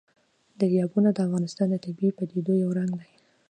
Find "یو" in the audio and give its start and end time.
2.63-2.69